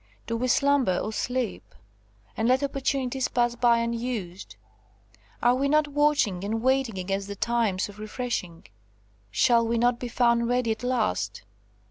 Do 0.25 0.35
we 0.35 0.47
slumber 0.47 0.97
or 0.97 1.13
sleep, 1.13 1.75
and 2.35 2.47
let 2.47 2.63
opportunities 2.63 3.27
pass 3.27 3.53
by 3.53 3.77
unused? 3.77 4.55
Are 5.43 5.53
we 5.53 5.69
not 5.69 5.89
watching 5.89 6.43
and 6.43 6.63
waiting 6.63 6.97
against 6.97 7.27
the 7.27 7.35
times 7.35 7.87
of 7.87 7.99
refreshing? 7.99 8.65
Shall 9.29 9.67
we 9.67 9.77
not 9.77 9.99
be 9.99 10.07
found 10.07 10.47
ready 10.49 10.71
at 10.71 10.81
last? 10.81 11.43